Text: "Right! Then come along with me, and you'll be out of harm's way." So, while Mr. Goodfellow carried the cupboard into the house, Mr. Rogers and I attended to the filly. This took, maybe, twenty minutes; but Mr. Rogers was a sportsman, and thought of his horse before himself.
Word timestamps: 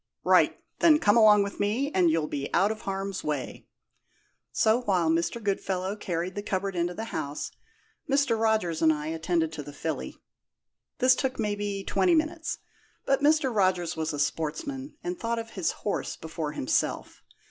"Right! 0.23 0.57
Then 0.79 0.97
come 0.97 1.15
along 1.15 1.43
with 1.43 1.59
me, 1.59 1.91
and 1.93 2.09
you'll 2.09 2.25
be 2.25 2.51
out 2.55 2.71
of 2.71 2.81
harm's 2.81 3.23
way." 3.23 3.67
So, 4.51 4.81
while 4.81 5.11
Mr. 5.11 5.37
Goodfellow 5.43 5.95
carried 5.95 6.33
the 6.33 6.41
cupboard 6.41 6.75
into 6.75 6.95
the 6.95 7.03
house, 7.13 7.51
Mr. 8.09 8.35
Rogers 8.41 8.81
and 8.81 8.91
I 8.91 9.09
attended 9.09 9.51
to 9.51 9.61
the 9.61 9.71
filly. 9.73 10.17
This 10.97 11.13
took, 11.15 11.37
maybe, 11.37 11.83
twenty 11.83 12.15
minutes; 12.15 12.57
but 13.05 13.21
Mr. 13.21 13.55
Rogers 13.55 13.95
was 13.95 14.11
a 14.11 14.17
sportsman, 14.17 14.95
and 15.03 15.19
thought 15.19 15.37
of 15.37 15.51
his 15.51 15.69
horse 15.83 16.15
before 16.15 16.53
himself. 16.53 17.21